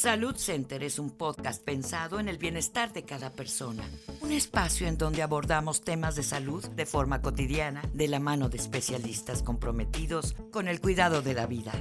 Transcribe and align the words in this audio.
Salud 0.00 0.34
Center 0.34 0.82
es 0.82 0.98
un 0.98 1.10
podcast 1.10 1.62
pensado 1.62 2.20
en 2.20 2.30
el 2.30 2.38
bienestar 2.38 2.90
de 2.94 3.02
cada 3.02 3.28
persona. 3.28 3.84
Un 4.22 4.32
espacio 4.32 4.88
en 4.88 4.96
donde 4.96 5.20
abordamos 5.20 5.82
temas 5.82 6.16
de 6.16 6.22
salud 6.22 6.66
de 6.68 6.86
forma 6.86 7.20
cotidiana, 7.20 7.82
de 7.92 8.08
la 8.08 8.18
mano 8.18 8.48
de 8.48 8.56
especialistas 8.56 9.42
comprometidos 9.42 10.36
con 10.52 10.68
el 10.68 10.80
cuidado 10.80 11.20
de 11.20 11.34
la 11.34 11.44
vida. 11.44 11.72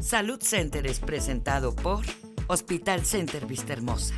Salud 0.00 0.40
Center 0.40 0.86
es 0.86 1.00
presentado 1.00 1.74
por 1.74 2.04
Hospital 2.46 3.04
Center 3.04 3.46
Vista 3.46 3.72
Hermosa. 3.72 4.14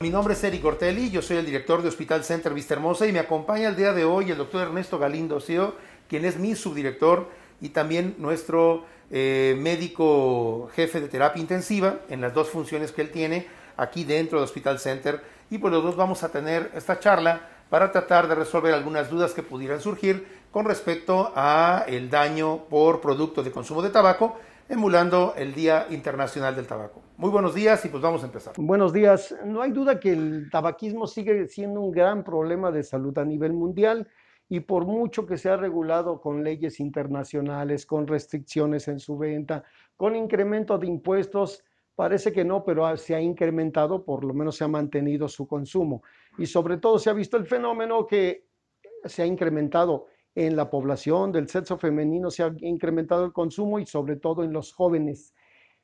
Mi 0.00 0.10
nombre 0.10 0.34
es 0.34 0.44
Eric 0.44 0.62
Ortelli, 0.62 1.10
yo 1.10 1.22
soy 1.22 1.38
el 1.38 1.46
director 1.46 1.80
de 1.80 1.88
Hospital 1.88 2.22
Center 2.22 2.52
Vista 2.52 2.74
Hermosa 2.74 3.06
y 3.06 3.12
me 3.12 3.18
acompaña 3.18 3.70
el 3.70 3.76
día 3.76 3.94
de 3.94 4.04
hoy 4.04 4.30
el 4.30 4.36
doctor 4.36 4.68
Ernesto 4.68 4.98
Galindo 4.98 5.40
CEO 5.40 5.74
quien 6.08 6.24
es 6.24 6.38
mi 6.38 6.54
subdirector 6.54 7.28
y 7.60 7.70
también 7.70 8.14
nuestro 8.18 8.84
eh, 9.10 9.56
médico 9.58 10.68
jefe 10.74 11.00
de 11.00 11.08
terapia 11.08 11.40
intensiva 11.40 12.00
en 12.08 12.20
las 12.20 12.34
dos 12.34 12.48
funciones 12.48 12.92
que 12.92 13.02
él 13.02 13.10
tiene 13.10 13.46
aquí 13.76 14.04
dentro 14.04 14.38
del 14.38 14.44
Hospital 14.44 14.78
Center. 14.78 15.20
Y 15.50 15.58
pues 15.58 15.72
los 15.72 15.82
dos 15.82 15.96
vamos 15.96 16.22
a 16.22 16.28
tener 16.30 16.70
esta 16.74 16.98
charla 16.98 17.40
para 17.70 17.90
tratar 17.90 18.28
de 18.28 18.34
resolver 18.34 18.74
algunas 18.74 19.10
dudas 19.10 19.32
que 19.32 19.42
pudieran 19.42 19.80
surgir 19.80 20.26
con 20.50 20.64
respecto 20.64 21.32
a 21.34 21.84
el 21.86 22.10
daño 22.10 22.64
por 22.68 23.00
producto 23.00 23.42
de 23.42 23.50
consumo 23.50 23.82
de 23.82 23.90
tabaco, 23.90 24.36
emulando 24.68 25.34
el 25.36 25.54
Día 25.54 25.86
Internacional 25.90 26.54
del 26.54 26.66
Tabaco. 26.66 27.02
Muy 27.16 27.30
buenos 27.30 27.54
días 27.54 27.84
y 27.84 27.88
pues 27.88 28.02
vamos 28.02 28.22
a 28.22 28.26
empezar. 28.26 28.54
Buenos 28.56 28.92
días. 28.92 29.34
No 29.44 29.62
hay 29.62 29.72
duda 29.72 30.00
que 30.00 30.12
el 30.12 30.48
tabaquismo 30.50 31.06
sigue 31.06 31.46
siendo 31.48 31.80
un 31.80 31.90
gran 31.90 32.24
problema 32.24 32.70
de 32.70 32.82
salud 32.82 33.16
a 33.18 33.24
nivel 33.24 33.52
mundial 33.52 34.08
y 34.48 34.60
por 34.60 34.86
mucho 34.86 35.26
que 35.26 35.36
se 35.36 35.50
ha 35.50 35.56
regulado 35.56 36.20
con 36.20 36.42
leyes 36.42 36.80
internacionales, 36.80 37.84
con 37.84 38.06
restricciones 38.06 38.88
en 38.88 38.98
su 38.98 39.18
venta, 39.18 39.64
con 39.96 40.16
incremento 40.16 40.78
de 40.78 40.86
impuestos, 40.86 41.64
parece 41.94 42.32
que 42.32 42.44
no, 42.44 42.64
pero 42.64 42.96
se 42.96 43.14
ha 43.14 43.20
incrementado, 43.20 44.04
por 44.04 44.24
lo 44.24 44.32
menos 44.32 44.56
se 44.56 44.64
ha 44.64 44.68
mantenido 44.68 45.28
su 45.28 45.46
consumo. 45.46 46.02
Y 46.38 46.46
sobre 46.46 46.78
todo 46.78 46.98
se 46.98 47.10
ha 47.10 47.12
visto 47.12 47.36
el 47.36 47.46
fenómeno 47.46 48.06
que 48.06 48.46
se 49.04 49.22
ha 49.22 49.26
incrementado 49.26 50.06
en 50.34 50.56
la 50.56 50.70
población 50.70 51.32
del 51.32 51.48
sexo 51.48 51.76
femenino, 51.76 52.30
se 52.30 52.44
ha 52.44 52.54
incrementado 52.60 53.24
el 53.24 53.32
consumo 53.32 53.80
y 53.80 53.86
sobre 53.86 54.16
todo 54.16 54.44
en 54.44 54.52
los 54.52 54.72
jóvenes. 54.72 55.34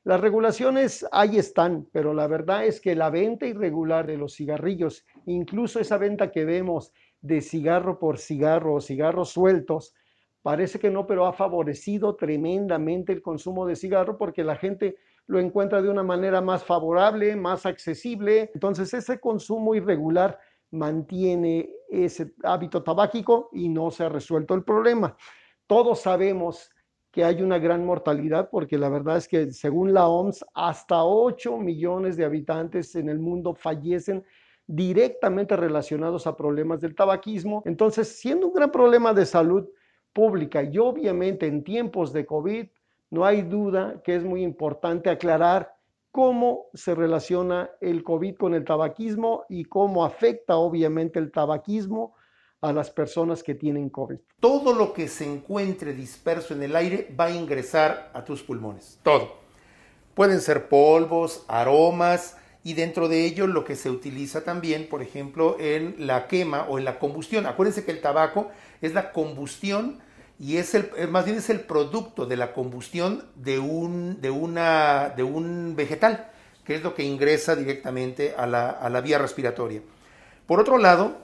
Las 0.05 0.21
regulaciones 0.21 1.05
ahí 1.11 1.37
están, 1.37 1.89
pero 1.91 2.13
la 2.13 2.27
verdad 2.27 2.65
es 2.65 2.79
que 2.79 2.95
la 2.95 3.09
venta 3.09 3.47
irregular 3.47 4.05
de 4.05 4.17
los 4.17 4.35
cigarrillos, 4.35 5.03
incluso 5.25 5.79
esa 5.79 5.97
venta 5.97 6.31
que 6.31 6.45
vemos 6.45 6.93
de 7.25 7.41
cigarro 7.41 7.97
por 7.97 8.19
cigarro 8.19 8.75
o 8.75 8.81
cigarros 8.81 9.29
sueltos, 9.29 9.95
parece 10.43 10.77
que 10.77 10.91
no, 10.91 11.07
pero 11.07 11.25
ha 11.25 11.33
favorecido 11.33 12.15
tremendamente 12.15 13.11
el 13.13 13.23
consumo 13.23 13.65
de 13.65 13.75
cigarro 13.75 14.15
porque 14.17 14.43
la 14.43 14.55
gente 14.55 14.97
lo 15.25 15.39
encuentra 15.39 15.81
de 15.81 15.89
una 15.89 16.03
manera 16.03 16.39
más 16.41 16.63
favorable, 16.63 17.35
más 17.35 17.65
accesible. 17.65 18.51
Entonces 18.53 18.93
ese 18.93 19.19
consumo 19.19 19.73
irregular 19.73 20.37
mantiene 20.69 21.71
ese 21.89 22.33
hábito 22.43 22.83
tabáquico 22.83 23.49
y 23.53 23.69
no 23.69 23.89
se 23.89 24.03
ha 24.03 24.09
resuelto 24.09 24.53
el 24.53 24.63
problema. 24.63 25.17
Todos 25.65 26.01
sabemos 26.01 26.69
que 27.11 27.23
hay 27.23 27.41
una 27.41 27.57
gran 27.57 27.83
mortalidad 27.85 28.49
porque 28.51 28.77
la 28.77 28.89
verdad 28.89 29.17
es 29.17 29.27
que 29.27 29.51
según 29.51 29.95
la 29.95 30.07
OMS 30.07 30.45
hasta 30.53 31.03
8 31.03 31.57
millones 31.57 32.17
de 32.17 32.25
habitantes 32.25 32.95
en 32.95 33.09
el 33.09 33.17
mundo 33.17 33.55
fallecen 33.55 34.23
directamente 34.67 35.55
relacionados 35.55 36.27
a 36.27 36.35
problemas 36.35 36.81
del 36.81 36.95
tabaquismo. 36.95 37.61
Entonces, 37.65 38.07
siendo 38.07 38.47
un 38.47 38.53
gran 38.53 38.71
problema 38.71 39.13
de 39.13 39.25
salud 39.25 39.67
pública 40.13 40.63
y 40.63 40.77
obviamente 40.77 41.45
en 41.45 41.63
tiempos 41.63 42.13
de 42.13 42.25
COVID, 42.25 42.67
no 43.11 43.25
hay 43.25 43.43
duda 43.43 44.01
que 44.03 44.15
es 44.15 44.23
muy 44.23 44.43
importante 44.43 45.09
aclarar 45.09 45.75
cómo 46.11 46.67
se 46.73 46.95
relaciona 46.95 47.69
el 47.81 48.03
COVID 48.03 48.37
con 48.37 48.53
el 48.53 48.63
tabaquismo 48.63 49.43
y 49.49 49.65
cómo 49.65 50.05
afecta 50.05 50.55
obviamente 50.55 51.19
el 51.19 51.31
tabaquismo 51.31 52.15
a 52.61 52.71
las 52.71 52.89
personas 52.89 53.43
que 53.43 53.53
tienen 53.53 53.89
COVID. 53.89 54.17
Todo 54.39 54.73
lo 54.73 54.93
que 54.93 55.07
se 55.07 55.25
encuentre 55.31 55.93
disperso 55.93 56.53
en 56.53 56.63
el 56.63 56.75
aire 56.75 57.13
va 57.19 57.25
a 57.25 57.31
ingresar 57.31 58.11
a 58.13 58.23
tus 58.23 58.41
pulmones. 58.41 58.99
Todo. 59.03 59.33
Pueden 60.13 60.39
ser 60.39 60.69
polvos, 60.69 61.43
aromas, 61.47 62.37
y 62.65 62.73
dentro 62.73 63.07
de 63.07 63.25
ello 63.25 63.45
lo 63.45 63.63
que 63.63 63.75
se 63.75 63.91
utiliza 63.91 64.43
también, 64.43 64.89
por 64.89 65.03
ejemplo, 65.03 65.55
en 65.59 65.95
la 65.99 66.27
quema 66.27 66.65
o 66.67 66.79
en 66.79 66.83
la 66.83 66.97
combustión. 66.97 67.45
Acuérdense 67.45 67.85
que 67.85 67.91
el 67.91 68.01
tabaco 68.01 68.49
es 68.81 68.95
la 68.95 69.11
combustión 69.11 69.99
y 70.39 70.57
es 70.57 70.73
el, 70.73 70.89
más 71.09 71.25
bien 71.25 71.37
es 71.37 71.51
el 71.51 71.59
producto 71.59 72.25
de 72.25 72.37
la 72.37 72.53
combustión 72.53 73.23
de 73.35 73.59
un, 73.59 74.19
de 74.19 74.31
una, 74.31 75.13
de 75.15 75.21
un 75.21 75.75
vegetal, 75.75 76.31
que 76.63 76.73
es 76.73 76.81
lo 76.81 76.95
que 76.95 77.03
ingresa 77.03 77.55
directamente 77.55 78.33
a 78.35 78.47
la, 78.47 78.71
a 78.71 78.89
la 78.89 78.99
vía 78.99 79.19
respiratoria. 79.19 79.83
Por 80.47 80.59
otro 80.59 80.79
lado, 80.79 81.19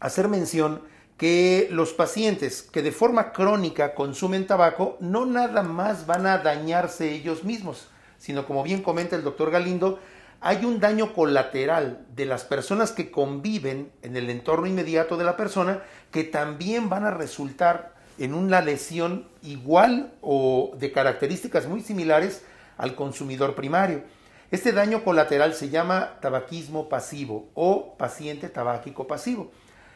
hacer 0.00 0.26
mención 0.26 0.82
que 1.16 1.68
los 1.70 1.92
pacientes 1.92 2.60
que 2.60 2.82
de 2.82 2.90
forma 2.90 3.30
crónica 3.30 3.94
consumen 3.94 4.48
tabaco 4.48 4.96
no 4.98 5.26
nada 5.26 5.62
más 5.62 6.06
van 6.06 6.26
a 6.26 6.38
dañarse 6.38 7.12
ellos 7.12 7.44
mismos, 7.44 7.86
sino 8.18 8.46
como 8.46 8.64
bien 8.64 8.82
comenta 8.82 9.14
el 9.14 9.22
doctor 9.22 9.52
Galindo, 9.52 10.00
hay 10.44 10.64
un 10.64 10.80
daño 10.80 11.14
colateral 11.14 12.04
de 12.16 12.26
las 12.26 12.42
personas 12.44 12.90
que 12.90 13.12
conviven 13.12 13.92
en 14.02 14.16
el 14.16 14.28
entorno 14.28 14.66
inmediato 14.66 15.16
de 15.16 15.22
la 15.22 15.36
persona 15.36 15.82
que 16.10 16.24
también 16.24 16.88
van 16.88 17.04
a 17.04 17.12
resultar 17.12 17.94
en 18.18 18.34
una 18.34 18.60
lesión 18.60 19.28
igual 19.42 20.12
o 20.20 20.72
de 20.76 20.90
características 20.90 21.68
muy 21.68 21.80
similares 21.80 22.42
al 22.76 22.96
consumidor 22.96 23.54
primario. 23.54 24.02
Este 24.50 24.72
daño 24.72 25.04
colateral 25.04 25.54
se 25.54 25.68
llama 25.68 26.18
tabaquismo 26.20 26.88
pasivo 26.88 27.48
o 27.54 27.96
paciente 27.96 28.48
tabáquico 28.48 29.06
pasivo. 29.06 29.52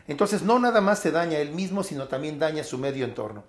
Entonces 0.07 0.43
no 0.43 0.61
nada 0.61 0.81
más 0.81 1.01
se 1.01 1.11
daña 1.11 1.39
él 1.39 1.51
mismo, 1.51 1.83
sino 1.83 2.07
también 2.07 2.39
daña 2.39 2.63
su 2.63 2.79
medio 2.79 3.05
entorno. 3.05 3.43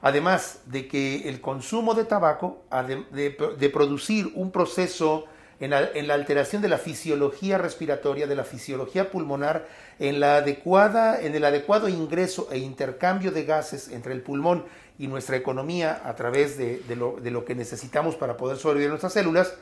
Además 0.00 0.62
de 0.66 0.88
que 0.88 1.28
el 1.28 1.40
consumo 1.40 1.94
de 1.94 2.04
tabaco, 2.04 2.64
de, 3.12 3.36
de 3.56 3.70
producir 3.70 4.32
un 4.34 4.50
proceso 4.50 5.26
en 5.60 5.70
la, 6.08 6.14
alteración 6.14 6.60
de 6.60 6.68
la 6.68 6.78
fisiología 6.78 7.56
respiratoria, 7.58 8.26
de 8.26 8.34
la 8.34 8.44
fisiología 8.44 9.10
pulmonar, 9.10 9.68
en, 9.98 10.18
la 10.18 10.36
adecuada, 10.36 11.20
en 11.20 11.34
el 11.34 11.44
adecuado 11.44 11.88
ingreso 11.88 12.48
e 12.50 12.58
intercambio 12.58 13.30
de 13.30 13.44
gases 13.44 13.88
entre 13.88 14.12
el 14.12 14.22
pulmón 14.22 14.64
y 14.98 15.06
nuestra 15.06 15.36
economía 15.36 16.02
a 16.04 16.14
través 16.16 16.58
de, 16.58 16.82
lo, 16.96 17.44
que 17.44 17.54
necesitamos 17.54 18.16
para 18.16 18.36
poder 18.36 18.56
sobrevivir 18.56 18.90
nuestras 18.90 19.12
células, 19.12 19.54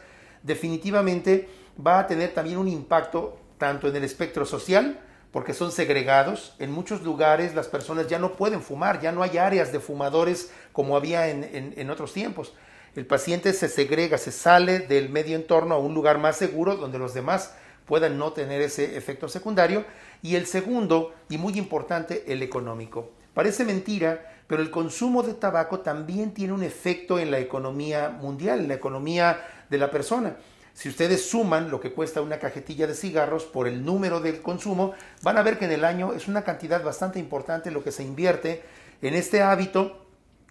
definitivamente 0.42 1.48
va 1.84 1.98
a 1.98 2.06
tener 2.06 2.32
también 2.32 2.58
un 2.58 2.68
impacto 2.68 3.38
tanto 3.58 3.88
en 3.88 3.96
el 3.96 4.04
espectro 4.04 4.46
social, 4.46 5.00
porque 5.32 5.54
son 5.54 5.70
segregados. 5.70 6.56
En 6.58 6.72
muchos 6.72 7.02
lugares 7.02 7.54
las 7.54 7.68
personas 7.68 8.08
ya 8.08 8.18
no 8.18 8.32
pueden 8.32 8.62
fumar, 8.62 9.00
ya 9.00 9.12
no 9.12 9.22
hay 9.22 9.38
áreas 9.38 9.70
de 9.70 9.80
fumadores 9.80 10.50
como 10.72 10.96
había 10.96 11.28
en 11.28 11.90
otros 11.90 12.12
tiempos 12.12 12.54
el 12.96 13.06
paciente 13.06 13.52
se 13.52 13.68
segrega, 13.68 14.18
se 14.18 14.32
sale 14.32 14.80
del 14.80 15.10
medio 15.10 15.36
entorno 15.36 15.74
a 15.74 15.78
un 15.78 15.94
lugar 15.94 16.18
más 16.18 16.36
seguro 16.36 16.76
donde 16.76 16.98
los 16.98 17.14
demás 17.14 17.54
puedan 17.86 18.18
no 18.18 18.32
tener 18.32 18.62
ese 18.62 18.96
efecto 18.96 19.28
secundario. 19.28 19.84
Y 20.22 20.34
el 20.34 20.46
segundo, 20.46 21.14
y 21.28 21.38
muy 21.38 21.56
importante, 21.56 22.24
el 22.26 22.42
económico. 22.42 23.10
Parece 23.32 23.64
mentira, 23.64 24.42
pero 24.46 24.62
el 24.62 24.70
consumo 24.70 25.22
de 25.22 25.34
tabaco 25.34 25.80
también 25.80 26.34
tiene 26.34 26.52
un 26.52 26.64
efecto 26.64 27.18
en 27.20 27.30
la 27.30 27.38
economía 27.38 28.08
mundial, 28.08 28.60
en 28.60 28.68
la 28.68 28.74
economía 28.74 29.40
de 29.68 29.78
la 29.78 29.90
persona. 29.90 30.36
Si 30.74 30.88
ustedes 30.88 31.28
suman 31.28 31.70
lo 31.70 31.80
que 31.80 31.92
cuesta 31.92 32.20
una 32.20 32.38
cajetilla 32.38 32.86
de 32.86 32.94
cigarros 32.94 33.44
por 33.44 33.68
el 33.68 33.84
número 33.84 34.20
del 34.20 34.42
consumo, 34.42 34.94
van 35.22 35.38
a 35.38 35.42
ver 35.42 35.58
que 35.58 35.66
en 35.66 35.72
el 35.72 35.84
año 35.84 36.12
es 36.12 36.26
una 36.26 36.42
cantidad 36.42 36.82
bastante 36.82 37.18
importante 37.18 37.70
lo 37.70 37.84
que 37.84 37.92
se 37.92 38.02
invierte 38.02 38.62
en 39.02 39.14
este 39.14 39.42
hábito 39.42 40.06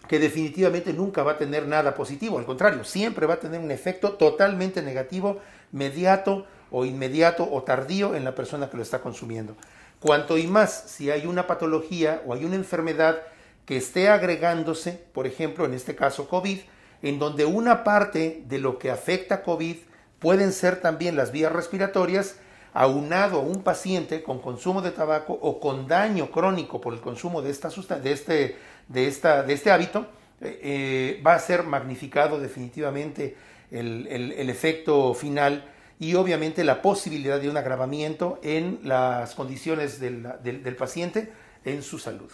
que 0.10 0.18
definitivamente 0.18 0.92
nunca 0.92 1.22
va 1.22 1.34
a 1.34 1.38
tener 1.38 1.68
nada 1.68 1.94
positivo, 1.94 2.40
al 2.40 2.46
contrario, 2.46 2.84
siempre 2.84 3.28
va 3.28 3.36
a 3.36 3.40
tener 3.40 3.60
un 3.60 3.70
efecto 3.70 4.14
totalmente 4.14 4.82
negativo, 4.82 5.38
mediato 5.72 6.48
o 6.72 6.84
inmediato 6.84 7.48
o 7.50 7.62
tardío 7.62 8.16
en 8.16 8.24
la 8.26 8.34
persona 8.34 8.72
que 8.72 8.78
lo 8.78 8.82
está 8.82 9.02
consumiendo. 9.02 9.56
Cuanto 10.00 10.40
y 10.40 10.48
más 10.48 10.86
si 10.88 11.12
hay 11.12 11.28
una 11.28 11.46
patología 11.46 12.24
o 12.26 12.34
hay 12.34 12.44
una 12.44 12.56
enfermedad 12.56 13.22
que 13.68 13.78
esté 13.78 14.10
agregándose, 14.10 14.94
por 15.14 15.28
ejemplo, 15.28 15.66
en 15.66 15.76
este 15.76 15.96
caso 15.96 16.28
COVID, 16.28 16.58
en 17.04 17.20
donde 17.20 17.46
una 17.46 17.84
parte 17.84 18.42
de 18.48 18.58
lo 18.58 18.80
que 18.80 18.90
afecta 18.90 19.44
COVID 19.44 19.78
pueden 20.18 20.54
ser 20.54 20.82
también 20.82 21.16
las 21.18 21.32
vías 21.32 21.52
respiratorias, 21.52 22.38
aunado 22.74 23.40
a 23.40 23.44
un 23.44 23.62
paciente 23.62 24.24
con 24.24 24.40
consumo 24.40 24.82
de 24.82 24.92
tabaco 24.92 25.38
o 25.40 25.60
con 25.60 25.88
daño 25.88 26.32
crónico 26.32 26.82
por 26.82 26.94
el 26.94 27.00
consumo 27.00 27.42
de, 27.42 27.52
esta 27.52 27.70
de, 27.70 28.12
este, 28.12 28.58
de, 28.90 29.08
esta, 29.08 29.44
de 29.44 29.54
este 29.54 29.72
hábito, 29.72 30.08
eh, 30.42 30.60
eh, 30.62 31.24
va 31.26 31.36
a 31.36 31.40
ser 31.40 31.64
magnificado 31.64 32.40
definitivamente 32.40 33.36
el, 33.72 34.50
efecto 34.50 35.14
final 35.14 35.64
y 36.00 36.16
obviamente 36.16 36.64
la 36.64 36.82
posibilidad 36.82 37.40
de 37.40 37.50
un 37.50 37.58
agravamiento 37.58 38.40
en 38.42 38.80
las 38.84 39.36
condiciones 39.36 40.00
del, 40.00 40.28
del 40.44 40.76
paciente 40.76 41.32
en 41.64 41.84
su 41.84 42.00
salud. 42.00 42.32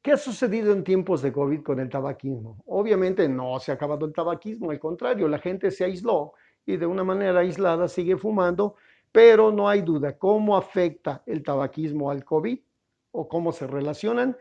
¿Qué 0.00 0.12
ha 0.12 0.16
sucedido 0.16 0.72
en 0.72 0.84
tiempos 0.84 1.20
de 1.22 1.32
COVID 1.32 1.62
con 1.62 1.80
el 1.80 1.88
tabaquismo? 1.88 2.62
Obviamente 2.66 3.28
no 3.28 3.58
se 3.58 3.72
ha 3.72 3.74
acabado 3.74 4.06
el 4.06 4.12
tabaquismo, 4.12 4.70
al 4.70 4.78
contrario, 4.78 5.26
la 5.26 5.38
gente 5.38 5.72
se 5.72 5.82
aisló 5.82 6.34
y 6.64 6.76
de 6.76 6.86
una 6.86 7.02
manera 7.02 7.40
aislada 7.40 7.88
sigue 7.88 8.16
fumando, 8.16 8.76
pero 9.10 9.50
no 9.50 9.68
hay 9.68 9.82
duda 9.82 10.16
cómo 10.16 10.56
afecta 10.56 11.24
el 11.26 11.42
tabaquismo 11.42 12.10
al 12.10 12.24
COVID 12.24 12.58
o 13.16 13.28
cómo 13.28 13.52
se 13.52 13.66
relacionan. 13.66 14.36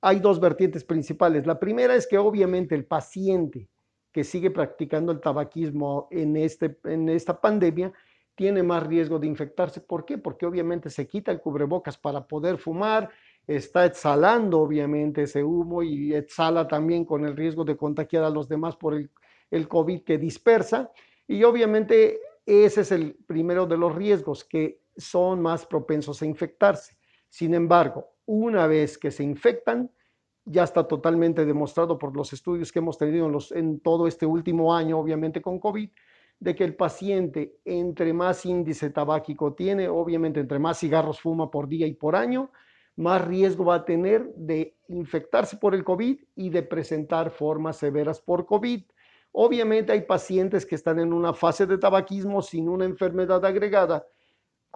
Hay 0.00 0.20
dos 0.20 0.40
vertientes 0.40 0.84
principales. 0.84 1.46
La 1.46 1.58
primera 1.58 1.94
es 1.94 2.06
que 2.06 2.18
obviamente 2.18 2.74
el 2.74 2.84
paciente 2.84 3.68
que 4.12 4.24
sigue 4.24 4.50
practicando 4.50 5.12
el 5.12 5.20
tabaquismo 5.20 6.08
en, 6.10 6.36
este, 6.36 6.78
en 6.84 7.08
esta 7.08 7.40
pandemia 7.40 7.92
tiene 8.34 8.62
más 8.62 8.86
riesgo 8.86 9.18
de 9.18 9.26
infectarse. 9.26 9.80
¿Por 9.80 10.04
qué? 10.04 10.18
Porque 10.18 10.46
obviamente 10.46 10.90
se 10.90 11.06
quita 11.06 11.32
el 11.32 11.40
cubrebocas 11.40 11.96
para 11.96 12.26
poder 12.26 12.58
fumar, 12.58 13.10
está 13.46 13.86
exhalando 13.86 14.60
obviamente 14.60 15.22
ese 15.22 15.44
humo 15.44 15.82
y 15.82 16.14
exhala 16.14 16.66
también 16.66 17.04
con 17.04 17.24
el 17.24 17.36
riesgo 17.36 17.64
de 17.64 17.76
contagiar 17.76 18.24
a 18.24 18.30
los 18.30 18.48
demás 18.48 18.76
por 18.76 18.94
el, 18.94 19.10
el 19.50 19.68
COVID 19.68 20.02
que 20.02 20.18
dispersa. 20.18 20.90
Y 21.28 21.42
obviamente 21.44 22.18
ese 22.44 22.82
es 22.82 22.92
el 22.92 23.16
primero 23.26 23.66
de 23.66 23.76
los 23.76 23.94
riesgos 23.94 24.44
que 24.44 24.80
son 24.96 25.42
más 25.42 25.66
propensos 25.66 26.22
a 26.22 26.26
infectarse. 26.26 26.96
Sin 27.28 27.54
embargo, 27.54 28.15
una 28.26 28.66
vez 28.66 28.98
que 28.98 29.10
se 29.10 29.22
infectan, 29.22 29.90
ya 30.44 30.62
está 30.62 30.86
totalmente 30.86 31.44
demostrado 31.44 31.98
por 31.98 32.16
los 32.16 32.32
estudios 32.32 32.70
que 32.70 32.78
hemos 32.78 32.98
tenido 32.98 33.30
en, 33.50 33.80
todo 33.80 34.06
este 34.06 34.26
último 34.26 34.74
año, 34.74 34.98
obviamente 34.98 35.42
con 35.42 35.58
COVID, 35.58 35.90
de 36.38 36.54
que 36.54 36.64
el 36.64 36.76
paciente 36.76 37.56
entre 37.64 38.12
más 38.12 38.44
índice 38.46 38.90
tabáquico 38.90 39.54
tiene, 39.54 39.88
obviamente 39.88 40.38
entre 40.38 40.58
más 40.58 40.78
cigarros 40.78 41.20
fuma 41.20 41.50
por 41.50 41.66
día 41.66 41.86
y 41.86 41.94
por 41.94 42.14
año, 42.14 42.52
más 42.96 43.24
riesgo 43.26 43.64
va 43.64 43.76
a 43.76 43.84
tener 43.84 44.32
de 44.36 44.76
infectarse 44.88 45.56
por 45.56 45.74
el 45.74 45.82
COVID 45.82 46.18
y 46.36 46.50
de 46.50 46.62
presentar 46.62 47.30
formas 47.30 47.78
severas 47.78 48.20
por 48.20 48.46
COVID. 48.46 48.82
Obviamente 49.32 49.92
hay 49.92 50.02
pacientes 50.02 50.64
que 50.64 50.76
están 50.76 50.98
en 50.98 51.12
una 51.12 51.34
fase 51.34 51.66
de 51.66 51.78
tabaquismo 51.78 52.40
sin 52.40 52.68
una 52.68 52.84
enfermedad 52.84 53.44
agregada 53.44 54.06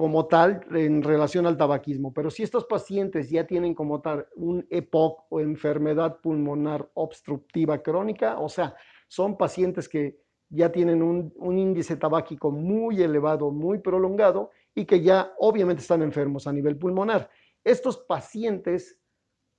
como 0.00 0.25
tal 0.29 0.62
en 0.70 1.02
relación 1.02 1.44
al 1.47 1.58
tabaquismo, 1.58 2.11
pero 2.14 2.31
si 2.31 2.43
estos 2.43 2.64
pacientes 2.64 3.29
ya 3.29 3.47
tienen 3.47 3.75
como 3.75 4.00
tal 4.00 4.26
un 4.35 4.67
EPOC 4.70 5.26
o 5.29 5.41
enfermedad 5.41 6.23
pulmonar 6.23 6.88
obstructiva 6.94 7.82
crónica, 7.82 8.38
o 8.38 8.49
sea, 8.49 8.75
son 9.08 9.37
pacientes 9.37 9.91
que 9.91 10.19
ya 10.49 10.73
tienen 10.73 11.02
un, 11.02 11.35
un 11.37 11.58
índice 11.58 11.97
tabáquico 11.97 12.50
muy 12.50 13.02
elevado, 13.02 13.50
muy 13.50 13.81
prolongado 13.81 14.52
y 14.75 14.87
que 14.87 15.02
ya 15.02 15.35
obviamente 15.38 15.82
están 15.82 16.00
enfermos 16.00 16.47
a 16.47 16.52
nivel 16.55 16.79
pulmonar. 16.79 17.29
Estos 17.62 17.99
pacientes 17.99 18.99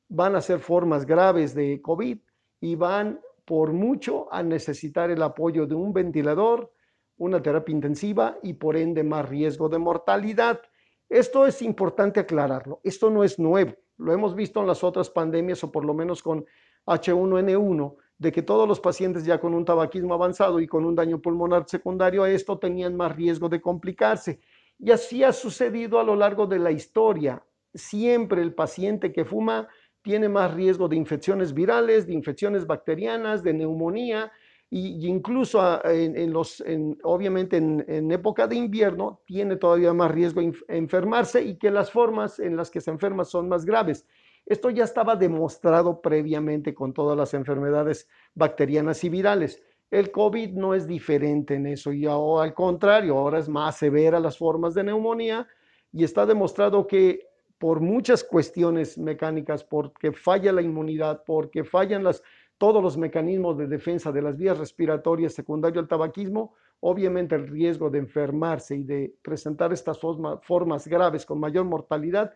van 0.09 0.35
a 0.35 0.41
ser 0.41 0.57
formas 0.57 1.05
graves 1.05 1.53
de 1.53 1.79
COVID 1.83 2.17
y 2.61 2.73
van 2.73 3.21
por 3.45 3.73
mucho 3.73 4.27
a 4.33 4.41
necesitar 4.41 5.11
el 5.11 5.21
apoyo 5.21 5.67
de 5.67 5.75
un 5.75 5.93
ventilador, 5.93 6.73
una 7.21 7.39
terapia 7.39 7.73
intensiva 7.73 8.39
y 8.41 8.53
por 8.53 8.75
ende 8.75 9.03
más 9.03 9.29
riesgo 9.29 9.69
de 9.69 9.77
mortalidad. 9.77 10.59
Esto 11.07 11.45
es 11.45 11.61
importante 11.61 12.19
aclararlo. 12.19 12.81
Esto 12.83 13.11
no 13.11 13.23
es 13.23 13.37
nuevo. 13.37 13.75
Lo 13.97 14.11
hemos 14.11 14.33
visto 14.33 14.59
en 14.59 14.65
las 14.65 14.83
otras 14.83 15.11
pandemias 15.11 15.63
o 15.63 15.71
por 15.71 15.85
lo 15.85 15.93
menos 15.93 16.23
con 16.23 16.43
H1N1, 16.87 17.95
de 18.17 18.31
que 18.31 18.41
todos 18.41 18.67
los 18.67 18.79
pacientes 18.79 19.23
ya 19.23 19.39
con 19.39 19.53
un 19.53 19.65
tabaquismo 19.65 20.15
avanzado 20.15 20.59
y 20.59 20.67
con 20.67 20.83
un 20.83 20.95
daño 20.95 21.21
pulmonar 21.21 21.65
secundario 21.67 22.23
a 22.23 22.31
esto 22.31 22.57
tenían 22.57 22.97
más 22.97 23.15
riesgo 23.15 23.49
de 23.49 23.61
complicarse. 23.61 24.39
Y 24.79 24.89
así 24.89 25.23
ha 25.23 25.31
sucedido 25.31 25.99
a 25.99 26.03
lo 26.03 26.15
largo 26.15 26.47
de 26.47 26.57
la 26.57 26.71
historia 26.71 27.45
siempre 27.73 28.41
el 28.41 28.55
paciente 28.55 29.13
que 29.13 29.25
fuma 29.25 29.67
tiene 30.01 30.27
más 30.27 30.53
riesgo 30.55 30.87
de 30.87 30.95
infecciones 30.95 31.53
virales, 31.53 32.07
de 32.07 32.13
infecciones 32.13 32.65
bacterianas, 32.65 33.43
de 33.43 33.53
neumonía, 33.53 34.31
y, 34.73 35.05
incluso 35.05 35.61
ah, 35.61 35.81
en, 35.85 36.31
los, 36.31 36.63
obviamente 37.03 37.57
en, 37.57 38.11
época 38.11 38.47
de 38.47 38.55
invierno 38.55 39.21
tiene 39.25 39.57
todavía 39.57 39.93
más 39.93 40.09
riesgo 40.09 40.39
de 40.41 40.53
enfermarse 40.69 41.43
y 41.43 41.57
que 41.57 41.69
las 41.69 41.91
formas 41.91 42.39
en 42.39 42.55
las 42.55 42.71
que 42.71 42.79
se 42.79 42.89
enferma 42.89 43.25
son 43.25 43.49
más 43.49 43.65
graves. 43.65 44.07
Esto 44.45 44.69
ya 44.69 44.85
estaba 44.85 45.17
demostrado 45.17 46.01
previamente 46.01 46.73
con 46.73 46.93
todas 46.93 47.17
las 47.17 47.33
enfermedades 47.33 48.07
bacterianas 48.33 49.03
y 49.03 49.09
virales. 49.09 49.61
El 49.91 50.09
COVID 50.09 50.51
no 50.53 50.73
es 50.73 50.87
diferente 50.87 51.55
en 51.55 51.67
eso 51.67 51.91
y 51.91 52.05
al 52.05 52.53
contrario, 52.53 53.17
ahora 53.17 53.39
es 53.39 53.49
más 53.49 53.75
severa 53.75 54.21
las 54.21 54.37
formas 54.37 54.73
de 54.73 54.85
neumonía 54.85 55.47
y 55.91 56.05
está 56.05 56.25
demostrado 56.25 56.87
que 56.87 57.27
por 57.57 57.81
muchas 57.81 58.23
cuestiones 58.23 58.97
mecánicas, 58.97 59.63
porque 59.63 60.13
falla 60.13 60.51
la 60.51 60.63
inmunidad, 60.63 61.23
porque 61.25 61.63
fallan 61.63 62.03
las, 62.03 62.23
todos 62.61 62.83
los 62.83 62.95
mecanismos 62.95 63.57
de 63.57 63.65
defensa 63.65 64.11
de 64.11 64.21
las 64.21 64.37
vías 64.37 64.55
respiratorias 64.55 65.33
secundario 65.33 65.81
al 65.81 65.87
tabaquismo, 65.87 66.53
obviamente 66.81 67.33
el 67.33 67.47
riesgo 67.47 67.89
de 67.89 67.97
enfermarse 67.97 68.75
y 68.75 68.83
de 68.83 69.15
presentar 69.23 69.73
estas 69.73 69.99
formas 70.43 70.87
graves 70.87 71.25
con 71.25 71.39
mayor 71.39 71.65
mortalidad 71.65 72.35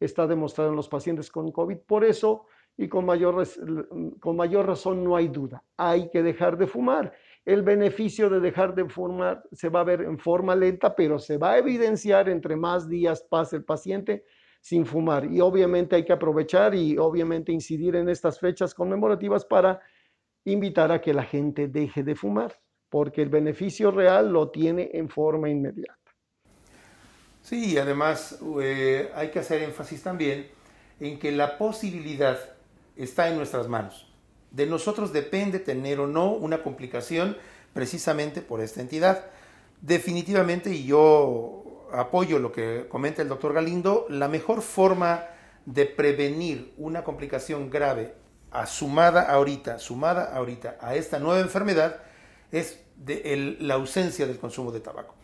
está 0.00 0.26
demostrado 0.26 0.70
en 0.70 0.76
los 0.76 0.88
pacientes 0.88 1.30
con 1.30 1.52
COVID. 1.52 1.76
Por 1.86 2.06
eso, 2.06 2.46
y 2.78 2.88
con 2.88 3.04
mayor, 3.04 3.46
con 4.18 4.36
mayor 4.36 4.66
razón, 4.66 5.04
no 5.04 5.14
hay 5.14 5.28
duda, 5.28 5.62
hay 5.76 6.08
que 6.08 6.22
dejar 6.22 6.56
de 6.56 6.66
fumar. 6.66 7.12
El 7.44 7.60
beneficio 7.60 8.30
de 8.30 8.40
dejar 8.40 8.74
de 8.74 8.88
fumar 8.88 9.42
se 9.52 9.68
va 9.68 9.80
a 9.80 9.84
ver 9.84 10.00
en 10.00 10.18
forma 10.18 10.56
lenta, 10.56 10.96
pero 10.96 11.18
se 11.18 11.36
va 11.36 11.52
a 11.52 11.58
evidenciar 11.58 12.30
entre 12.30 12.56
más 12.56 12.88
días 12.88 13.26
pase 13.28 13.56
el 13.56 13.64
paciente 13.64 14.24
sin 14.66 14.84
fumar. 14.84 15.32
Y 15.32 15.40
obviamente 15.40 15.94
hay 15.94 16.04
que 16.04 16.12
aprovechar 16.12 16.74
y 16.74 16.98
obviamente 16.98 17.52
incidir 17.52 17.94
en 17.94 18.08
estas 18.08 18.40
fechas 18.40 18.74
conmemorativas 18.74 19.44
para 19.44 19.80
invitar 20.44 20.90
a 20.90 21.00
que 21.00 21.14
la 21.14 21.22
gente 21.22 21.68
deje 21.68 22.02
de 22.02 22.16
fumar, 22.16 22.58
porque 22.88 23.22
el 23.22 23.28
beneficio 23.28 23.92
real 23.92 24.32
lo 24.32 24.50
tiene 24.50 24.90
en 24.92 25.08
forma 25.08 25.48
inmediata. 25.48 25.94
Sí, 27.42 27.78
además 27.78 28.40
eh, 28.60 29.08
hay 29.14 29.30
que 29.30 29.38
hacer 29.38 29.62
énfasis 29.62 30.02
también 30.02 30.48
en 30.98 31.20
que 31.20 31.30
la 31.30 31.58
posibilidad 31.58 32.36
está 32.96 33.28
en 33.28 33.36
nuestras 33.36 33.68
manos. 33.68 34.12
De 34.50 34.66
nosotros 34.66 35.12
depende 35.12 35.60
tener 35.60 36.00
o 36.00 36.08
no 36.08 36.32
una 36.32 36.64
complicación 36.64 37.36
precisamente 37.72 38.42
por 38.42 38.60
esta 38.60 38.80
entidad. 38.80 39.26
Definitivamente, 39.80 40.70
y 40.70 40.86
yo 40.86 41.65
apoyo 41.92 42.38
lo 42.38 42.52
que 42.52 42.86
comenta 42.88 43.22
el 43.22 43.28
doctor 43.28 43.52
Galindo, 43.52 44.06
la 44.08 44.28
mejor 44.28 44.62
forma 44.62 45.24
de 45.64 45.86
prevenir 45.86 46.72
una 46.76 47.04
complicación 47.04 47.70
grave 47.70 48.14
sumada 48.66 49.22
ahorita, 49.22 49.78
sumada 49.78 50.34
ahorita 50.34 50.78
a 50.80 50.94
esta 50.94 51.18
nueva 51.18 51.40
enfermedad 51.40 52.00
es 52.50 52.80
la 53.60 53.74
ausencia 53.74 54.26
del 54.26 54.38
consumo 54.38 54.72
de 54.72 54.80
tabaco. 54.80 55.14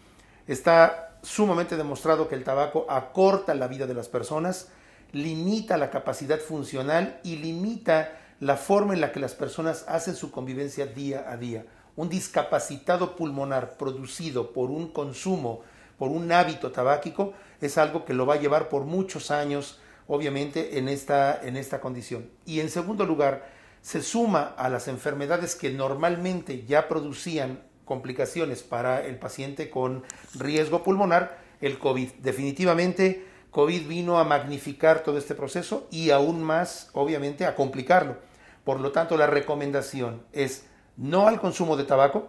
Está 0.46 1.18
sumamente 1.22 1.76
demostrado 1.76 2.28
que 2.28 2.34
el 2.34 2.44
tabaco 2.44 2.84
acorta 2.90 3.54
la 3.54 3.68
vida 3.68 3.87
de 3.87 3.94
las 3.94 4.08
personas, 4.08 4.68
limita 5.12 5.78
la 5.78 5.90
capacidad 5.90 6.40
funcional 6.40 7.20
y 7.22 7.37
limita 7.37 8.18
la 8.40 8.56
forma 8.56 8.92
en 8.92 9.00
la 9.00 9.12
que 9.12 9.20
las 9.20 9.34
personas 9.34 9.84
hacen 9.88 10.16
su 10.16 10.30
convivencia 10.30 10.87
día 10.87 11.26
a 11.30 11.37
día. 11.37 11.64
Un 11.94 12.08
discapacitado 12.08 13.16
pulmonar 13.16 13.76
producido 13.76 14.52
por 14.52 14.70
un 14.70 14.92
consumo 14.92 15.62
por 16.02 16.11
un 16.11 16.32
hábito 16.32 16.73
tabáquico, 16.73 17.32
es 17.61 17.78
algo 17.78 18.04
que 18.04 18.12
lo 18.12 18.26
va 18.26 18.35
a 18.35 18.40
llevar 18.40 18.68
por 18.68 18.82
muchos 18.82 19.30
años, 19.30 19.78
obviamente, 20.09 20.76
en 20.78 20.88
esta, 20.88 21.40
en 21.40 21.56
esta 21.56 21.80
condición. 21.80 22.28
Y 22.44 22.59
en 22.59 22.71
segundo 22.71 23.06
lugar, 23.06 23.49
se 23.82 24.02
suma 24.02 24.52
a 24.56 24.68
las 24.68 24.88
enfermedades 24.88 25.54
que 25.54 25.71
normalmente 25.71 26.64
ya 26.66 26.88
producían 26.88 27.62
complicaciones 27.85 28.64
para 28.64 29.06
el 29.06 29.16
paciente 29.16 29.71
con 29.71 30.02
riesgo 30.35 30.82
pulmonar, 30.82 31.38
el 31.61 31.78
COVID. 31.78 32.14
Definitivamente, 32.14 33.25
COVID 33.52 33.87
vino 33.87 34.18
a 34.18 34.25
magnificar 34.25 35.04
todo 35.04 35.18
este 35.18 35.37
proceso 35.37 35.87
y 35.92 36.11
aún 36.11 36.42
más, 36.42 36.90
obviamente, 36.94 37.47
a 37.47 37.54
complicarlo. 37.54 38.16
Por 38.64 38.80
lo 38.80 38.90
tanto, 38.90 39.16
la 39.16 39.28
recomendación 39.28 40.25
es 40.32 40.64
no 40.97 41.28
al 41.28 41.38
consumo 41.38 41.76
de 41.76 41.85
tabaco, 41.85 42.28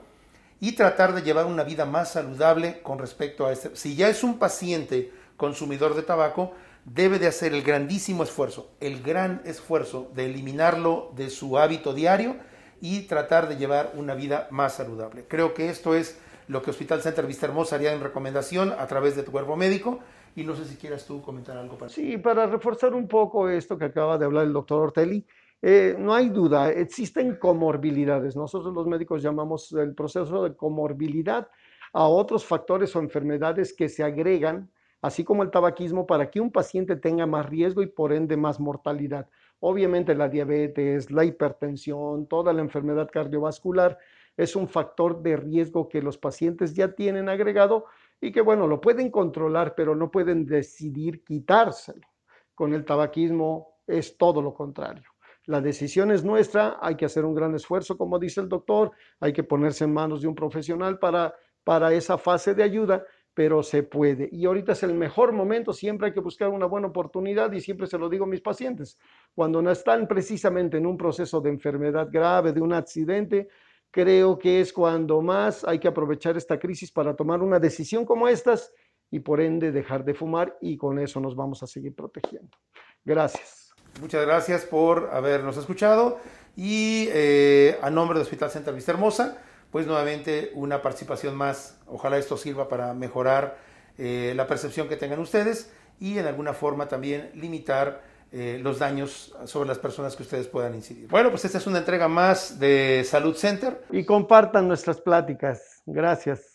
y 0.63 0.71
tratar 0.71 1.13
de 1.13 1.23
llevar 1.23 1.45
una 1.45 1.65
vida 1.65 1.83
más 1.83 2.13
saludable 2.13 2.81
con 2.83 2.97
respecto 2.97 3.45
a 3.45 3.51
este. 3.51 3.75
Si 3.75 3.97
ya 3.97 4.07
es 4.07 4.23
un 4.23 4.39
paciente 4.39 5.11
consumidor 5.35 5.93
de 5.93 6.03
tabaco, 6.03 6.53
debe 6.85 7.19
de 7.19 7.27
hacer 7.27 7.53
el 7.53 7.63
grandísimo 7.63 8.23
esfuerzo, 8.23 8.71
el 8.79 9.03
gran 9.03 9.41
esfuerzo 9.43 10.09
de 10.15 10.27
eliminarlo 10.27 11.11
de 11.17 11.29
su 11.29 11.57
hábito 11.57 11.93
diario 11.93 12.37
y 12.79 13.01
tratar 13.07 13.49
de 13.49 13.57
llevar 13.57 13.91
una 13.95 14.15
vida 14.15 14.47
más 14.51 14.75
saludable. 14.75 15.25
Creo 15.27 15.53
que 15.53 15.67
esto 15.67 15.95
es 15.95 16.17
lo 16.47 16.61
que 16.61 16.71
Hospital 16.71 17.01
Center 17.01 17.27
Vista 17.27 17.45
Hermosa 17.45 17.75
haría 17.75 17.91
en 17.91 17.99
recomendación 17.99 18.71
a 18.71 18.87
través 18.87 19.17
de 19.17 19.23
tu 19.23 19.33
cuerpo 19.33 19.57
médico. 19.57 19.99
Y 20.33 20.45
no 20.45 20.55
sé 20.55 20.63
si 20.63 20.77
quieras 20.77 21.05
tú 21.05 21.21
comentar 21.21 21.57
algo 21.57 21.77
para 21.77 21.89
Sí, 21.89 22.17
para 22.17 22.47
reforzar 22.47 22.93
un 22.93 23.09
poco 23.09 23.49
esto 23.49 23.77
que 23.77 23.83
acaba 23.83 24.17
de 24.17 24.23
hablar 24.23 24.45
el 24.45 24.53
doctor 24.53 24.81
Ortelli. 24.81 25.25
Eh, 25.65 25.95
no 25.97 26.13
hay 26.13 26.29
duda, 26.29 26.69
existen 26.71 27.37
comorbilidades. 27.37 28.35
Nosotros 28.35 28.73
los 28.73 28.85
médicos 28.85 29.23
llamamos 29.23 29.71
el 29.71 29.95
proceso 29.95 30.43
de 30.43 30.55
comorbilidad 30.55 31.47
a 31.93 32.07
otros 32.07 32.45
factores 32.45 32.95
o 32.95 32.99
enfermedades 32.99 33.73
que 33.73 33.89
se 33.89 34.03
agregan 34.03 34.69
así 35.03 35.25
como 35.25 35.43
el 35.43 35.51
tabaquismo, 35.51 36.07
para 36.07 36.31
que 36.31 36.39
un 36.39 36.49
paciente 36.49 36.95
tenga 36.95 37.27
más 37.27 37.45
riesgo 37.45 37.81
y 37.81 37.87
por 37.87 38.13
ende 38.13 38.37
más 38.37 38.61
mortalidad. 38.61 39.27
Obviamente 39.59 40.15
la 40.15 40.29
diabetes, 40.29 41.11
la 41.11 41.25
hipertensión, 41.25 42.25
toda 42.27 42.53
la 42.53 42.61
enfermedad 42.61 43.09
cardiovascular 43.11 43.97
es 44.37 44.55
un 44.55 44.69
factor 44.69 45.21
de 45.21 45.35
riesgo 45.35 45.89
que 45.89 46.01
los 46.01 46.17
pacientes 46.17 46.73
ya 46.73 46.93
tienen 46.93 47.27
agregado 47.27 47.85
y 48.21 48.31
que 48.31 48.39
bueno, 48.39 48.65
lo 48.65 48.79
pueden 48.79 49.11
controlar, 49.11 49.75
pero 49.75 49.93
no 49.93 50.09
pueden 50.09 50.45
decidir 50.45 51.21
quitárselo. 51.25 52.07
Con 52.55 52.73
el 52.73 52.85
tabaquismo 52.85 53.79
es 53.85 54.17
todo 54.17 54.41
lo 54.41 54.53
contrario. 54.53 55.12
La 55.45 55.59
decisión 55.59 56.11
es 56.11 56.23
nuestra, 56.23 56.77
hay 56.81 56.95
que 56.95 57.05
hacer 57.05 57.25
un 57.25 57.35
gran 57.35 57.53
esfuerzo, 57.53 57.97
como 57.97 58.17
dice 58.17 58.39
el 58.41 58.47
doctor, 58.47 58.91
hay 59.19 59.33
que 59.33 59.43
ponerse 59.43 59.83
en 59.83 59.93
manos 59.93 60.21
de 60.21 60.27
un 60.27 60.35
profesional 60.35 60.99
para, 60.99 61.35
para 61.63 61.93
esa 61.93 62.17
fase 62.17 62.53
de 62.53 62.63
ayuda, 62.63 63.03
pero 63.33 63.61
se 63.63 63.83
puede. 63.83 64.29
Y 64.31 64.45
ahorita 64.45 64.71
es 64.71 64.83
el 64.83 64.93
mejor 64.93 65.33
momento, 65.33 65.73
siempre 65.73 66.07
hay 66.07 66.13
que 66.13 66.21
buscar 66.21 66.49
una 66.49 66.65
buena 66.65 66.87
oportunidad 66.87 67.51
y 67.51 67.59
siempre 67.59 67.87
se 67.87 67.97
lo 67.97 68.07
digo 68.07 68.23
a 68.23 68.27
mis 68.27 68.41
pacientes, 68.41 68.97
cuando 69.35 69.61
no 69.61 69.71
están 69.71 70.07
precisamente 70.07 70.77
en 70.77 70.85
un 70.85 70.97
proceso 70.97 71.41
de 71.41 71.49
enfermedad 71.49 72.07
grave, 72.11 72.53
de 72.53 72.61
un 72.61 72.73
accidente, 72.73 73.49
creo 73.91 74.39
que 74.39 74.61
es 74.61 74.71
cuando 74.71 75.21
más 75.21 75.65
hay 75.65 75.79
que 75.79 75.87
aprovechar 75.87 76.37
esta 76.37 76.57
crisis 76.57 76.91
para 76.91 77.15
tomar 77.15 77.41
una 77.41 77.59
decisión 77.59 78.05
como 78.05 78.27
estas 78.27 78.73
y 79.11 79.19
por 79.19 79.41
ende 79.41 79.71
dejar 79.71 80.05
de 80.05 80.13
fumar 80.13 80.57
y 80.61 80.77
con 80.77 80.99
eso 80.99 81.19
nos 81.19 81.35
vamos 81.35 81.61
a 81.63 81.67
seguir 81.67 81.93
protegiendo. 81.93 82.57
Gracias. 83.03 83.62
Muchas 84.01 84.25
gracias 84.25 84.63
por 84.63 85.09
habernos 85.13 85.57
escuchado 85.57 86.19
y 86.55 87.07
eh, 87.11 87.77
a 87.81 87.89
nombre 87.89 88.17
de 88.17 88.23
Hospital 88.23 88.51
Center 88.51 88.73
Vista 88.73 88.91
Hermosa, 88.91 89.37
pues 89.71 89.87
nuevamente 89.87 90.51
una 90.55 90.81
participación 90.81 91.35
más. 91.35 91.77
Ojalá 91.87 92.17
esto 92.17 92.37
sirva 92.37 92.69
para 92.69 92.93
mejorar 92.93 93.57
eh, 93.97 94.33
la 94.35 94.47
percepción 94.47 94.87
que 94.87 94.97
tengan 94.97 95.19
ustedes 95.19 95.71
y 95.99 96.17
en 96.17 96.25
alguna 96.25 96.53
forma 96.53 96.87
también 96.87 97.31
limitar 97.35 98.01
eh, 98.31 98.59
los 98.61 98.79
daños 98.79 99.35
sobre 99.45 99.69
las 99.69 99.77
personas 99.77 100.15
que 100.15 100.23
ustedes 100.23 100.47
puedan 100.47 100.73
incidir. 100.73 101.07
Bueno, 101.07 101.29
pues 101.29 101.45
esta 101.45 101.59
es 101.59 101.67
una 101.67 101.79
entrega 101.79 102.07
más 102.07 102.59
de 102.59 103.05
Salud 103.07 103.35
Center. 103.35 103.83
Y 103.91 104.05
compartan 104.05 104.67
nuestras 104.67 104.99
pláticas. 104.99 105.83
Gracias. 105.85 106.49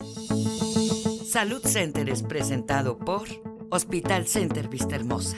Salud 1.25 1.61
Center 1.63 2.09
es 2.09 2.23
presentado 2.23 2.97
por 2.97 3.27
Hospital 3.69 4.27
Center 4.27 4.67
Vista 4.67 4.95
Hermosa. 4.95 5.37